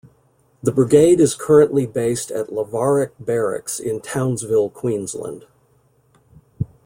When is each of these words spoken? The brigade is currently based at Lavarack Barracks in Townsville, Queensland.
The 0.63 0.71
brigade 0.71 1.19
is 1.19 1.35
currently 1.35 1.85
based 1.85 2.31
at 2.31 2.47
Lavarack 2.49 3.11
Barracks 3.19 3.79
in 3.79 3.99
Townsville, 4.01 4.71
Queensland. 4.71 5.45